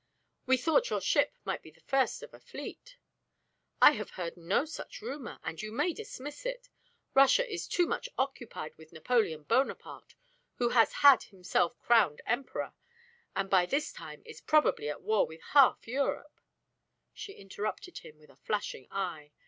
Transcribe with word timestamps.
We 0.47 0.57
thought 0.57 0.89
your 0.89 0.99
ship 0.99 1.35
might 1.45 1.61
be 1.61 1.69
the 1.69 1.79
first 1.79 2.23
of 2.23 2.33
a 2.33 2.39
fleet." 2.39 2.97
"I 3.79 3.91
have 3.91 4.09
heard 4.09 4.35
no 4.35 4.65
such 4.65 4.99
rumor, 4.99 5.37
and 5.43 5.61
you 5.61 5.71
may 5.71 5.93
dismiss 5.93 6.43
it. 6.43 6.69
Russia 7.13 7.47
is 7.47 7.67
too 7.67 7.85
much 7.85 8.09
occupied 8.17 8.75
with 8.79 8.91
Napoleon 8.91 9.43
Bonaparte, 9.43 10.15
who 10.55 10.69
has 10.69 10.91
had 10.91 11.21
himself 11.21 11.77
crowned 11.77 12.23
Emperor, 12.25 12.73
and 13.35 13.47
by 13.47 13.67
this 13.67 13.93
time 13.93 14.23
is 14.25 14.41
probably 14.41 14.89
at 14.89 15.03
war 15.03 15.27
with 15.27 15.41
half 15.53 15.87
Europe" 15.87 16.41
She 17.13 17.33
interrupted 17.33 17.99
him 17.99 18.17
with 18.17 18.31
flashing 18.39 18.87
eye. 18.89 19.33